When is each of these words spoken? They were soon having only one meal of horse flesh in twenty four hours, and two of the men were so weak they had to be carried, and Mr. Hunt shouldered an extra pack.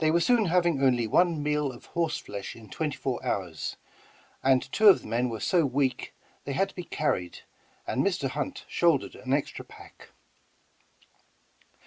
They 0.00 0.10
were 0.10 0.20
soon 0.20 0.44
having 0.44 0.82
only 0.82 1.06
one 1.06 1.42
meal 1.42 1.72
of 1.72 1.86
horse 1.86 2.18
flesh 2.18 2.54
in 2.54 2.68
twenty 2.68 2.98
four 2.98 3.24
hours, 3.24 3.78
and 4.42 4.70
two 4.70 4.88
of 4.88 5.00
the 5.00 5.06
men 5.08 5.30
were 5.30 5.40
so 5.40 5.64
weak 5.64 6.12
they 6.44 6.52
had 6.52 6.68
to 6.68 6.74
be 6.74 6.84
carried, 6.84 7.38
and 7.86 8.04
Mr. 8.04 8.28
Hunt 8.28 8.66
shouldered 8.68 9.14
an 9.14 9.32
extra 9.32 9.64
pack. 9.64 10.10